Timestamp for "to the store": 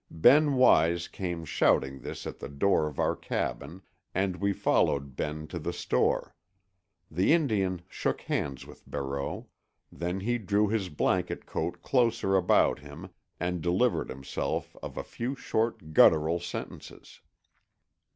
5.49-6.33